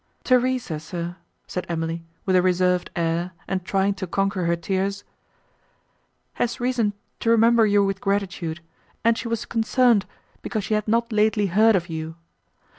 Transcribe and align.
"Theresa, 0.23 0.79
sir," 0.79 1.15
said 1.45 1.67
Emily, 1.69 2.03
with 2.25 2.35
a 2.35 2.41
reserved 2.41 2.89
air, 2.95 3.33
and 3.47 3.63
trying 3.63 3.93
to 3.93 4.07
conquer 4.07 4.45
her 4.45 4.55
tears, 4.55 5.03
"has 6.33 6.59
reason 6.59 6.93
to 7.19 7.29
remember 7.29 7.67
you 7.67 7.83
with 7.85 8.01
gratitude, 8.01 8.61
and 9.03 9.15
she 9.15 9.27
was 9.27 9.45
concerned, 9.45 10.07
because 10.41 10.63
she 10.63 10.73
had 10.73 10.87
not 10.87 11.13
lately 11.13 11.45
heard 11.45 11.75
of 11.75 11.87
you. 11.87 12.15